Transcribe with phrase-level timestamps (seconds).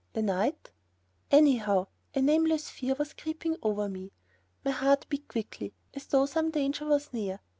[0.13, 0.71] the night...
[1.29, 4.11] anyhow, a nameless fear was creeping over me.
[4.65, 7.39] My heart beat quickly, as though some danger was near.